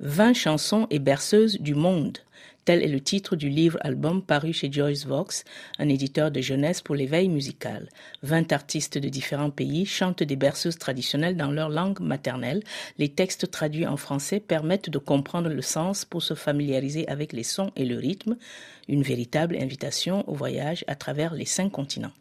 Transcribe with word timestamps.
20 0.00 0.34
chansons 0.34 0.86
et 0.90 0.98
berceuses 0.98 1.58
du 1.58 1.74
monde. 1.74 2.18
Tel 2.66 2.82
est 2.82 2.88
le 2.88 3.00
titre 3.00 3.34
du 3.34 3.48
livre-album 3.48 4.22
paru 4.22 4.52
chez 4.52 4.70
Joyce 4.70 5.06
Vox, 5.06 5.44
un 5.78 5.88
éditeur 5.88 6.30
de 6.30 6.42
jeunesse 6.42 6.82
pour 6.82 6.94
l'éveil 6.94 7.30
musical. 7.30 7.88
20 8.22 8.52
artistes 8.52 8.98
de 8.98 9.08
différents 9.08 9.50
pays 9.50 9.86
chantent 9.86 10.22
des 10.22 10.36
berceuses 10.36 10.76
traditionnelles 10.76 11.38
dans 11.38 11.50
leur 11.50 11.70
langue 11.70 12.00
maternelle. 12.00 12.62
Les 12.98 13.08
textes 13.08 13.50
traduits 13.50 13.86
en 13.86 13.96
français 13.96 14.38
permettent 14.38 14.90
de 14.90 14.98
comprendre 14.98 15.48
le 15.48 15.62
sens 15.62 16.04
pour 16.04 16.22
se 16.22 16.34
familiariser 16.34 17.08
avec 17.08 17.32
les 17.32 17.44
sons 17.44 17.70
et 17.74 17.86
le 17.86 17.96
rythme. 17.96 18.36
Une 18.88 19.02
véritable 19.02 19.56
invitation 19.56 20.28
au 20.28 20.34
voyage 20.34 20.84
à 20.88 20.94
travers 20.94 21.32
les 21.32 21.46
cinq 21.46 21.70
continents. 21.70 22.12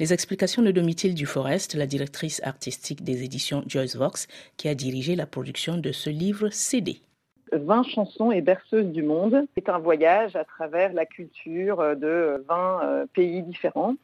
Les 0.00 0.12
explications 0.12 0.62
de 0.62 0.72
Domitil 0.72 1.14
Duforest, 1.14 1.74
la 1.74 1.86
directrice 1.86 2.40
artistique 2.42 3.04
des 3.04 3.22
éditions 3.22 3.62
Joyce 3.68 3.94
Vox, 3.94 4.26
qui 4.56 4.66
a 4.66 4.74
dirigé 4.74 5.14
la 5.14 5.26
production 5.26 5.76
de 5.76 5.92
ce 5.92 6.10
livre 6.10 6.48
CD. 6.50 7.02
20 7.52 7.82
chansons 7.84 8.30
et 8.30 8.40
berceuses 8.40 8.90
du 8.92 9.02
monde. 9.02 9.46
C'est 9.54 9.68
un 9.68 9.78
voyage 9.78 10.36
à 10.36 10.44
travers 10.44 10.92
la 10.92 11.06
culture 11.06 11.96
de 11.96 12.44
20 12.48 12.80
euh, 12.82 13.06
pays 13.12 13.42
différents 13.42 13.94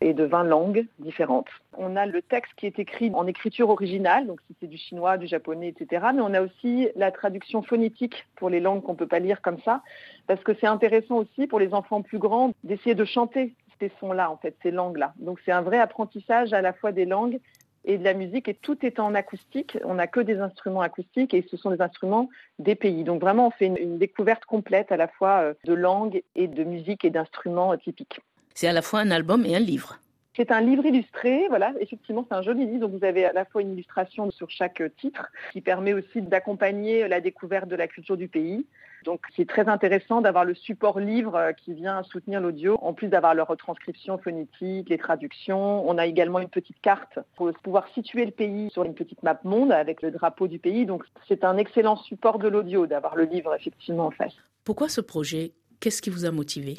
et 0.00 0.12
de 0.12 0.24
20 0.24 0.44
langues 0.44 0.86
différentes. 0.98 1.48
On 1.76 1.96
a 1.96 2.06
le 2.06 2.20
texte 2.20 2.52
qui 2.56 2.66
est 2.66 2.78
écrit 2.78 3.10
en 3.14 3.26
écriture 3.26 3.70
originale, 3.70 4.26
donc 4.26 4.40
si 4.46 4.56
c'est 4.60 4.66
du 4.66 4.76
chinois, 4.76 5.16
du 5.16 5.26
japonais, 5.26 5.68
etc. 5.68 6.06
Mais 6.14 6.20
on 6.20 6.34
a 6.34 6.42
aussi 6.42 6.88
la 6.96 7.10
traduction 7.10 7.62
phonétique 7.62 8.26
pour 8.36 8.50
les 8.50 8.60
langues 8.60 8.82
qu'on 8.82 8.92
ne 8.92 8.98
peut 8.98 9.06
pas 9.06 9.20
lire 9.20 9.40
comme 9.40 9.58
ça, 9.64 9.82
parce 10.26 10.42
que 10.42 10.52
c'est 10.60 10.66
intéressant 10.66 11.16
aussi 11.16 11.46
pour 11.46 11.58
les 11.58 11.72
enfants 11.72 12.02
plus 12.02 12.18
grands 12.18 12.52
d'essayer 12.62 12.94
de 12.94 13.04
chanter 13.04 13.54
ces 13.78 13.90
sons-là, 14.00 14.30
en 14.30 14.36
fait, 14.36 14.56
ces 14.62 14.70
langues-là. 14.70 15.14
Donc 15.18 15.38
c'est 15.44 15.52
un 15.52 15.62
vrai 15.62 15.78
apprentissage 15.78 16.52
à 16.52 16.62
la 16.62 16.72
fois 16.72 16.92
des 16.92 17.04
langues 17.04 17.38
et 17.86 17.98
de 17.98 18.04
la 18.04 18.14
musique 18.14 18.48
et 18.48 18.54
tout 18.54 18.84
est 18.84 18.98
en 18.98 19.14
acoustique. 19.14 19.78
On 19.84 19.94
n'a 19.94 20.06
que 20.06 20.20
des 20.20 20.38
instruments 20.38 20.82
acoustiques 20.82 21.32
et 21.32 21.46
ce 21.50 21.56
sont 21.56 21.70
des 21.70 21.80
instruments 21.80 22.28
des 22.58 22.74
pays. 22.74 23.04
Donc 23.04 23.20
vraiment, 23.20 23.46
on 23.46 23.50
fait 23.50 23.66
une, 23.66 23.98
découverte 23.98 24.44
complète 24.44 24.92
à 24.92 24.96
la 24.96 25.08
fois 25.08 25.40
euh, 25.40 25.54
de 25.64 25.72
langue 25.72 26.22
et 26.34 26.48
de 26.48 26.64
musique 26.64 27.04
et 27.04 27.10
d'instruments 27.10 27.72
euh, 27.72 27.76
typiques. 27.76 28.20
C'est 28.54 28.66
à 28.66 28.72
la 28.72 28.82
fois 28.82 29.00
un 29.00 29.10
album 29.10 29.46
et 29.46 29.54
un 29.54 29.60
livre. 29.60 29.98
C'est 30.36 30.52
un 30.52 30.60
livre 30.60 30.84
illustré, 30.84 31.46
voilà, 31.48 31.72
effectivement 31.80 32.26
c'est 32.28 32.36
un 32.36 32.42
joli 32.42 32.66
livre, 32.66 32.80
donc 32.88 32.98
vous 32.98 33.04
avez 33.06 33.24
à 33.24 33.32
la 33.32 33.46
fois 33.46 33.62
une 33.62 33.72
illustration 33.72 34.30
sur 34.30 34.50
chaque 34.50 34.82
titre 34.98 35.32
qui 35.52 35.62
permet 35.62 35.94
aussi 35.94 36.20
d'accompagner 36.20 37.08
la 37.08 37.22
découverte 37.22 37.68
de 37.68 37.74
la 37.74 37.88
culture 37.88 38.18
du 38.18 38.28
pays. 38.28 38.66
Donc 39.06 39.22
c'est 39.34 39.48
très 39.48 39.66
intéressant 39.66 40.20
d'avoir 40.20 40.44
le 40.44 40.54
support 40.54 41.00
livre 41.00 41.52
qui 41.56 41.72
vient 41.72 42.02
soutenir 42.02 42.42
l'audio, 42.42 42.76
en 42.82 42.92
plus 42.92 43.08
d'avoir 43.08 43.34
leur 43.34 43.48
retranscription 43.48 44.18
phonétique, 44.18 44.90
les 44.90 44.98
traductions. 44.98 45.88
On 45.88 45.96
a 45.96 46.04
également 46.04 46.40
une 46.40 46.50
petite 46.50 46.80
carte 46.82 47.18
pour 47.36 47.50
pouvoir 47.62 47.88
situer 47.94 48.26
le 48.26 48.32
pays 48.32 48.68
sur 48.70 48.84
une 48.84 48.94
petite 48.94 49.22
map 49.22 49.40
monde 49.44 49.72
avec 49.72 50.02
le 50.02 50.10
drapeau 50.10 50.48
du 50.48 50.58
pays. 50.58 50.84
Donc 50.84 51.04
c'est 51.28 51.44
un 51.44 51.56
excellent 51.56 51.96
support 51.96 52.38
de 52.38 52.48
l'audio 52.48 52.86
d'avoir 52.86 53.16
le 53.16 53.24
livre 53.24 53.54
effectivement 53.54 54.06
en 54.06 54.10
face. 54.10 54.34
Pourquoi 54.64 54.90
ce 54.90 55.00
projet? 55.00 55.52
Qu'est-ce 55.80 56.02
qui 56.02 56.10
vous 56.10 56.26
a 56.26 56.30
motivé? 56.30 56.76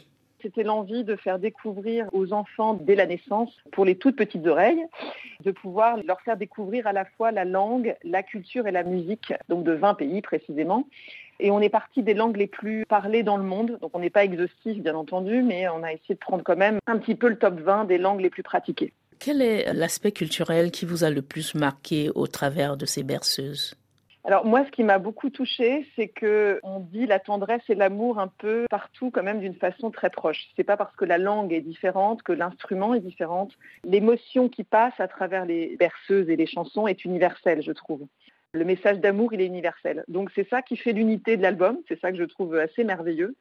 C'était 0.47 0.63
l'envie 0.63 1.03
de 1.03 1.17
faire 1.17 1.39
découvrir 1.39 2.07
aux 2.13 2.31
enfants 2.31 2.73
dès 2.73 2.95
la 2.95 3.05
naissance, 3.05 3.49
pour 3.73 3.83
les 3.83 3.97
toutes 3.97 4.15
petites 4.15 4.47
oreilles, 4.47 4.81
de 5.43 5.51
pouvoir 5.51 5.97
leur 6.05 6.21
faire 6.21 6.37
découvrir 6.37 6.87
à 6.87 6.93
la 6.93 7.03
fois 7.03 7.31
la 7.33 7.43
langue, 7.43 7.97
la 8.05 8.23
culture 8.23 8.65
et 8.65 8.71
la 8.71 8.83
musique, 8.83 9.33
donc 9.49 9.65
de 9.65 9.73
20 9.73 9.95
pays 9.95 10.21
précisément. 10.21 10.87
Et 11.41 11.51
on 11.51 11.59
est 11.59 11.69
parti 11.69 12.01
des 12.01 12.13
langues 12.13 12.37
les 12.37 12.47
plus 12.47 12.85
parlées 12.85 13.23
dans 13.23 13.35
le 13.35 13.43
monde. 13.43 13.77
Donc 13.81 13.91
on 13.93 13.99
n'est 13.99 14.09
pas 14.09 14.23
exhaustif, 14.23 14.81
bien 14.81 14.95
entendu, 14.95 15.41
mais 15.41 15.67
on 15.67 15.83
a 15.83 15.91
essayé 15.91 16.15
de 16.15 16.19
prendre 16.19 16.43
quand 16.43 16.55
même 16.55 16.79
un 16.87 16.97
petit 16.97 17.15
peu 17.15 17.27
le 17.27 17.37
top 17.37 17.59
20 17.59 17.83
des 17.83 17.97
langues 17.97 18.21
les 18.21 18.29
plus 18.29 18.43
pratiquées. 18.43 18.93
Quel 19.19 19.41
est 19.41 19.73
l'aspect 19.73 20.13
culturel 20.13 20.71
qui 20.71 20.85
vous 20.85 21.03
a 21.03 21.09
le 21.09 21.21
plus 21.21 21.55
marqué 21.55 22.09
au 22.15 22.27
travers 22.27 22.77
de 22.77 22.85
ces 22.85 23.03
berceuses? 23.03 23.75
Alors 24.27 24.45
moi, 24.45 24.65
ce 24.65 24.71
qui 24.71 24.83
m'a 24.83 24.99
beaucoup 24.99 25.29
touchée, 25.29 25.87
c'est 25.95 26.09
que 26.09 26.59
on 26.61 26.81
dit 26.81 27.05
la 27.05 27.17
tendresse 27.17 27.61
et 27.69 27.75
l'amour 27.75 28.19
un 28.19 28.27
peu 28.27 28.65
partout, 28.69 29.09
quand 29.09 29.23
même 29.23 29.39
d'une 29.39 29.55
façon 29.55 29.89
très 29.89 30.09
proche. 30.09 30.49
C'est 30.57 30.65
pas 30.65 30.75
parce 30.75 30.93
que 30.97 31.05
la 31.05 31.17
langue 31.17 31.53
est 31.53 31.61
différente 31.61 32.23
que 32.23 32.33
l'instrument 32.33 32.93
est 32.93 32.99
différente. 32.99 33.53
L'émotion 33.85 34.49
qui 34.49 34.65
passe 34.65 34.99
à 34.99 35.07
travers 35.07 35.45
les 35.45 35.77
berceuses 35.77 36.29
et 36.29 36.35
les 36.35 36.45
chansons 36.45 36.87
est 36.87 37.05
universelle, 37.05 37.61
je 37.61 37.71
trouve. 37.71 38.05
Le 38.53 38.65
message 38.65 38.99
d'amour, 38.99 39.33
il 39.33 39.41
est 39.41 39.45
universel. 39.45 40.03
Donc 40.07 40.31
c'est 40.33 40.47
ça 40.49 40.61
qui 40.61 40.77
fait 40.77 40.93
l'unité 40.93 41.37
de 41.37 41.41
l'album. 41.41 41.79
C'est 41.87 41.99
ça 41.99 42.11
que 42.11 42.17
je 42.17 42.23
trouve 42.23 42.55
assez 42.55 42.83
merveilleux 42.83 43.35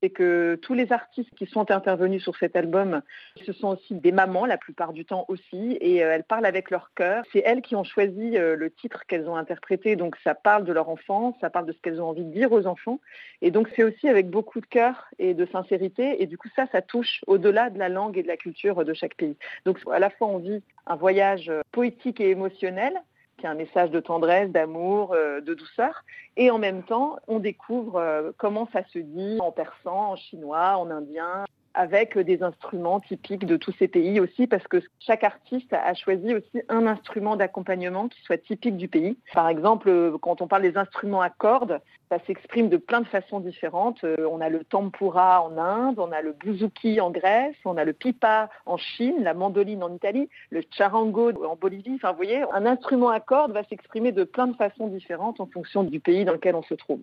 c'est 0.00 0.10
que 0.10 0.58
tous 0.62 0.74
les 0.74 0.92
artistes 0.92 1.30
qui 1.36 1.46
sont 1.46 1.70
intervenus 1.70 2.22
sur 2.22 2.36
cet 2.36 2.56
album, 2.56 3.02
ce 3.44 3.52
sont 3.52 3.68
aussi 3.68 3.94
des 3.94 4.12
mamans 4.12 4.46
la 4.46 4.58
plupart 4.58 4.92
du 4.92 5.04
temps 5.04 5.24
aussi, 5.28 5.76
et 5.80 6.04
euh, 6.04 6.12
elles 6.12 6.24
parlent 6.24 6.46
avec 6.46 6.70
leur 6.70 6.92
cœur. 6.94 7.24
C'est 7.32 7.42
elles 7.44 7.62
qui 7.62 7.74
ont 7.74 7.84
choisi 7.84 8.36
euh, 8.36 8.56
le 8.56 8.70
titre 8.70 9.04
qu'elles 9.06 9.28
ont 9.28 9.36
interprété, 9.36 9.96
donc 9.96 10.16
ça 10.22 10.34
parle 10.34 10.64
de 10.64 10.72
leur 10.72 10.88
enfance, 10.88 11.34
ça 11.40 11.50
parle 11.50 11.66
de 11.66 11.72
ce 11.72 11.78
qu'elles 11.80 12.00
ont 12.00 12.08
envie 12.08 12.24
de 12.24 12.32
dire 12.32 12.52
aux 12.52 12.66
enfants, 12.66 13.00
et 13.42 13.50
donc 13.50 13.68
c'est 13.74 13.82
aussi 13.82 14.08
avec 14.08 14.30
beaucoup 14.30 14.60
de 14.60 14.66
cœur 14.66 15.08
et 15.18 15.34
de 15.34 15.46
sincérité, 15.46 16.22
et 16.22 16.26
du 16.26 16.38
coup 16.38 16.48
ça, 16.54 16.66
ça 16.70 16.82
touche 16.82 17.22
au-delà 17.26 17.70
de 17.70 17.78
la 17.78 17.88
langue 17.88 18.18
et 18.18 18.22
de 18.22 18.28
la 18.28 18.36
culture 18.36 18.84
de 18.84 18.94
chaque 18.94 19.16
pays. 19.16 19.36
Donc 19.64 19.80
à 19.90 19.98
la 19.98 20.10
fois 20.10 20.28
on 20.28 20.38
vit 20.38 20.62
un 20.86 20.96
voyage 20.96 21.48
euh, 21.48 21.62
poétique 21.72 22.20
et 22.20 22.30
émotionnel, 22.30 22.94
qui 23.38 23.46
est 23.46 23.48
un 23.48 23.54
message 23.54 23.90
de 23.90 24.00
tendresse, 24.00 24.50
d'amour, 24.50 25.14
euh, 25.14 25.40
de 25.40 25.54
douceur. 25.54 26.04
Et 26.36 26.50
en 26.50 26.58
même 26.58 26.82
temps, 26.82 27.18
on 27.28 27.38
découvre 27.38 27.96
euh, 27.96 28.32
comment 28.36 28.68
ça 28.72 28.82
se 28.92 28.98
dit 28.98 29.38
en 29.40 29.52
persan, 29.52 30.12
en 30.12 30.16
chinois, 30.16 30.76
en 30.76 30.90
indien, 30.90 31.44
avec 31.78 32.18
des 32.18 32.42
instruments 32.42 32.98
typiques 32.98 33.46
de 33.46 33.56
tous 33.56 33.72
ces 33.78 33.86
pays 33.86 34.18
aussi, 34.18 34.48
parce 34.48 34.66
que 34.66 34.82
chaque 34.98 35.22
artiste 35.22 35.72
a 35.72 35.94
choisi 35.94 36.34
aussi 36.34 36.60
un 36.68 36.88
instrument 36.88 37.36
d'accompagnement 37.36 38.08
qui 38.08 38.20
soit 38.22 38.36
typique 38.36 38.76
du 38.76 38.88
pays. 38.88 39.16
Par 39.32 39.48
exemple, 39.48 40.18
quand 40.20 40.42
on 40.42 40.48
parle 40.48 40.62
des 40.62 40.76
instruments 40.76 41.20
à 41.20 41.30
cordes, 41.30 41.80
ça 42.08 42.18
s'exprime 42.26 42.68
de 42.68 42.78
plein 42.78 43.00
de 43.00 43.06
façons 43.06 43.38
différentes. 43.38 44.02
Euh, 44.02 44.26
on 44.28 44.40
a 44.40 44.48
le 44.48 44.64
tempura 44.64 45.44
en 45.44 45.56
Inde, 45.56 46.00
on 46.00 46.10
a 46.10 46.20
le 46.20 46.32
bouzouki 46.32 47.00
en 47.00 47.10
Grèce, 47.12 47.54
on 47.64 47.76
a 47.76 47.84
le 47.84 47.92
pipa 47.92 48.50
en 48.66 48.76
Chine, 48.76 49.22
la 49.22 49.34
mandoline 49.34 49.84
en 49.84 49.94
Italie, 49.94 50.28
le 50.50 50.62
charango 50.76 51.30
en 51.44 51.54
Bolivie. 51.54 51.94
Enfin, 51.94 52.10
vous 52.10 52.16
voyez, 52.16 52.42
un 52.52 52.66
instrument 52.66 53.10
à 53.10 53.20
cordes 53.20 53.52
va 53.52 53.62
s'exprimer 53.64 54.10
de 54.10 54.24
plein 54.24 54.48
de 54.48 54.56
façons 54.56 54.88
différentes 54.88 55.38
en 55.38 55.46
fonction 55.46 55.84
du 55.84 56.00
pays 56.00 56.24
dans 56.24 56.32
lequel 56.32 56.56
on 56.56 56.62
se 56.64 56.74
trouve. 56.74 57.00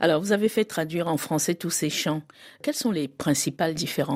Alors, 0.00 0.20
vous 0.20 0.32
avez 0.32 0.48
fait 0.48 0.64
traduire 0.64 1.06
en 1.06 1.16
français 1.16 1.54
tous 1.54 1.70
ces 1.70 1.90
chants. 1.90 2.22
Quelles 2.62 2.74
sont 2.74 2.90
les 2.90 3.06
principales 3.06 3.74
différences 3.74 4.15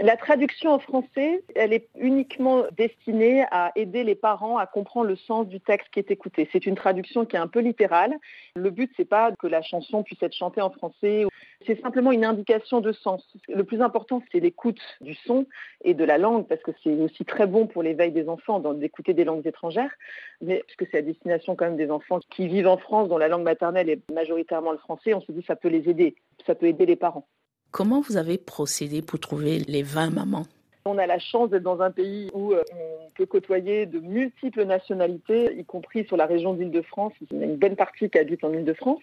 la 0.00 0.16
traduction 0.16 0.70
en 0.70 0.78
français, 0.78 1.44
elle 1.54 1.74
est 1.74 1.88
uniquement 1.98 2.64
destinée 2.74 3.44
à 3.50 3.72
aider 3.76 4.04
les 4.04 4.14
parents 4.14 4.56
à 4.56 4.66
comprendre 4.66 5.06
le 5.06 5.16
sens 5.16 5.46
du 5.46 5.60
texte 5.60 5.88
qui 5.92 5.98
est 5.98 6.10
écouté. 6.10 6.48
C'est 6.50 6.64
une 6.64 6.76
traduction 6.76 7.26
qui 7.26 7.36
est 7.36 7.38
un 7.38 7.46
peu 7.46 7.60
littérale. 7.60 8.14
Le 8.56 8.70
but, 8.70 8.90
c'est 8.96 9.04
pas 9.04 9.32
que 9.32 9.46
la 9.46 9.60
chanson 9.60 10.02
puisse 10.02 10.22
être 10.22 10.34
chantée 10.34 10.62
en 10.62 10.70
français. 10.70 11.26
C'est 11.66 11.78
simplement 11.82 12.10
une 12.10 12.24
indication 12.24 12.80
de 12.80 12.90
sens. 12.92 13.22
Le 13.48 13.64
plus 13.64 13.82
important, 13.82 14.22
c'est 14.32 14.40
l'écoute 14.40 14.80
du 15.02 15.14
son 15.14 15.46
et 15.84 15.92
de 15.92 16.04
la 16.04 16.16
langue, 16.16 16.46
parce 16.48 16.62
que 16.62 16.70
c'est 16.82 16.94
aussi 16.94 17.26
très 17.26 17.46
bon 17.46 17.66
pour 17.66 17.82
l'éveil 17.82 18.12
des 18.12 18.30
enfants 18.30 18.60
d'écouter 18.72 19.12
des 19.12 19.24
langues 19.24 19.46
étrangères, 19.46 19.92
mais 20.40 20.64
puisque 20.66 20.90
c'est 20.90 20.98
à 20.98 21.02
destination 21.02 21.54
quand 21.54 21.66
même 21.66 21.76
des 21.76 21.90
enfants 21.90 22.18
qui 22.30 22.48
vivent 22.48 22.68
en 22.68 22.78
France, 22.78 23.10
dont 23.10 23.18
la 23.18 23.28
langue 23.28 23.44
maternelle 23.44 23.90
est 23.90 24.10
majoritairement 24.10 24.72
le 24.72 24.78
français, 24.78 25.12
on 25.12 25.20
se 25.20 25.30
dit 25.32 25.42
que 25.42 25.46
ça 25.46 25.56
peut 25.56 25.68
les 25.68 25.90
aider, 25.90 26.14
ça 26.46 26.54
peut 26.54 26.66
aider 26.66 26.86
les 26.86 26.96
parents. 26.96 27.26
Comment 27.72 28.02
vous 28.02 28.18
avez 28.18 28.36
procédé 28.36 29.00
pour 29.00 29.18
trouver 29.18 29.60
les 29.60 29.82
20 29.82 30.10
mamans? 30.10 30.44
On 30.84 30.98
a 30.98 31.06
la 31.06 31.18
chance 31.18 31.48
d'être 31.48 31.62
dans 31.62 31.80
un 31.80 31.90
pays 31.90 32.28
où 32.34 32.52
euh, 32.52 32.62
on 32.74 33.10
peut 33.14 33.24
côtoyer 33.24 33.86
de 33.86 33.98
multiples 33.98 34.64
nationalités, 34.64 35.56
y 35.56 35.64
compris 35.64 36.04
sur 36.04 36.18
la 36.18 36.26
région 36.26 36.52
d'Île-de-France. 36.52 37.14
Il 37.30 37.38
y 37.38 37.42
a 37.42 37.46
une 37.46 37.56
bonne 37.56 37.76
partie 37.76 38.10
qui 38.10 38.18
habite 38.18 38.44
en 38.44 38.52
Île-de-France. 38.52 39.00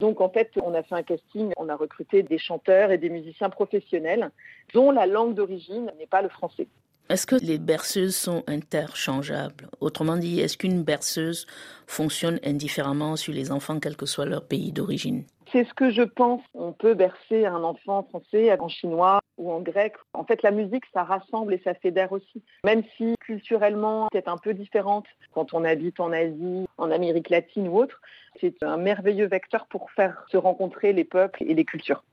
Donc 0.00 0.20
en 0.20 0.30
fait, 0.30 0.50
on 0.60 0.74
a 0.74 0.82
fait 0.82 0.96
un 0.96 1.04
casting, 1.04 1.52
on 1.58 1.68
a 1.68 1.76
recruté 1.76 2.24
des 2.24 2.38
chanteurs 2.38 2.90
et 2.90 2.98
des 2.98 3.08
musiciens 3.08 3.50
professionnels 3.50 4.32
dont 4.74 4.90
la 4.90 5.06
langue 5.06 5.34
d'origine 5.34 5.92
n'est 5.96 6.08
pas 6.08 6.22
le 6.22 6.28
français. 6.28 6.66
Est-ce 7.10 7.26
que 7.26 7.36
les 7.36 7.56
berceuses 7.56 8.14
sont 8.14 8.44
interchangeables? 8.46 9.70
Autrement 9.80 10.18
dit, 10.18 10.40
est-ce 10.40 10.58
qu'une 10.58 10.82
berceuse 10.82 11.46
fonctionne 11.86 12.38
indifféremment 12.44 13.16
sur 13.16 13.32
les 13.32 13.50
enfants, 13.50 13.80
quel 13.80 13.96
que 13.96 14.04
soit 14.04 14.26
leur 14.26 14.44
pays 14.44 14.72
d'origine? 14.72 15.24
C'est 15.50 15.66
ce 15.66 15.72
que 15.72 15.90
je 15.90 16.02
pense. 16.02 16.42
On 16.52 16.72
peut 16.72 16.92
bercer 16.92 17.46
un 17.46 17.64
enfant 17.64 18.02
français 18.02 18.54
en 18.60 18.68
chinois 18.68 19.20
ou 19.38 19.50
en 19.50 19.60
grec. 19.60 19.94
En 20.12 20.24
fait, 20.24 20.42
la 20.42 20.50
musique, 20.50 20.84
ça 20.92 21.02
rassemble 21.02 21.54
et 21.54 21.62
ça 21.64 21.72
fédère 21.72 22.12
aussi. 22.12 22.42
Même 22.62 22.82
si 22.98 23.14
culturellement, 23.20 24.08
c'est 24.12 24.28
un 24.28 24.36
peu 24.36 24.52
différente 24.52 25.06
quand 25.32 25.54
on 25.54 25.64
habite 25.64 26.00
en 26.00 26.12
Asie, 26.12 26.66
en 26.76 26.90
Amérique 26.90 27.30
latine 27.30 27.68
ou 27.68 27.78
autre, 27.78 28.02
c'est 28.38 28.62
un 28.62 28.76
merveilleux 28.76 29.28
vecteur 29.28 29.66
pour 29.66 29.90
faire 29.92 30.26
se 30.30 30.36
rencontrer 30.36 30.92
les 30.92 31.04
peuples 31.04 31.42
et 31.42 31.54
les 31.54 31.64
cultures. 31.64 32.04